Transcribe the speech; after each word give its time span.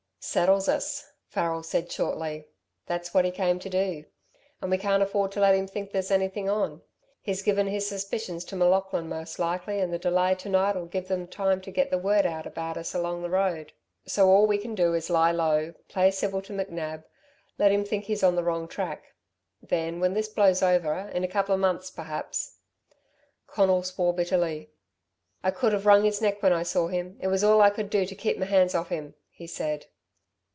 "Settles 0.23 0.69
us," 0.69 1.09
Farrel 1.25 1.63
said 1.63 1.91
shortly. 1.91 2.45
"That's 2.85 3.11
what 3.11 3.25
he 3.25 3.31
came 3.31 3.57
to 3.57 3.69
do. 3.71 4.05
And 4.61 4.69
we 4.69 4.77
can't 4.77 5.01
afford 5.01 5.31
to 5.31 5.39
let 5.39 5.55
him 5.55 5.65
think 5.67 5.89
there's 5.91 6.11
anything 6.11 6.47
on. 6.47 6.83
He's 7.23 7.41
given 7.41 7.65
his 7.65 7.87
suspicions 7.87 8.45
to 8.45 8.55
M'Laughlin 8.55 9.09
most 9.09 9.39
likely 9.39 9.79
and 9.79 9.91
the 9.91 9.97
delay 9.97 10.35
to 10.35 10.47
night'll 10.47 10.85
give 10.85 11.07
them 11.07 11.25
time 11.25 11.59
to 11.61 11.71
get 11.71 11.89
the 11.89 11.97
word 11.97 12.27
out 12.27 12.45
about 12.45 12.77
us 12.77 12.93
along 12.93 13.23
the 13.23 13.31
road. 13.31 13.73
So 14.05 14.27
all 14.29 14.45
we 14.45 14.59
can 14.59 14.75
do 14.75 14.93
is 14.93 15.09
lie 15.09 15.31
low, 15.31 15.73
play 15.89 16.11
civil 16.11 16.43
to 16.43 16.53
McNab, 16.53 17.03
let 17.57 17.71
him 17.71 17.83
think 17.83 18.05
he's 18.05 18.21
on 18.23 18.35
the 18.35 18.43
wrong 18.43 18.67
track. 18.67 19.15
Then 19.59 19.99
when 19.99 20.13
this 20.13 20.27
blows 20.27 20.61
over 20.61 20.93
in 21.11 21.23
a 21.23 21.27
couple 21.27 21.55
of 21.55 21.61
months, 21.61 21.89
perhaps" 21.89 22.57
Conal 23.47 23.81
swore 23.81 24.13
bitterly. 24.13 24.69
"I 25.43 25.49
could 25.49 25.73
have 25.73 25.87
wrung 25.87 26.03
his 26.03 26.21
neck 26.21 26.43
when 26.43 26.53
I 26.53 26.61
saw 26.61 26.89
him. 26.89 27.17
It 27.21 27.27
was 27.27 27.43
all 27.43 27.59
I 27.59 27.71
could 27.71 27.89
do 27.89 28.05
to 28.05 28.13
keep 28.15 28.37
me 28.37 28.45
hands 28.45 28.75
off 28.75 28.89
him," 28.89 29.15
he 29.31 29.47
said. 29.47 29.87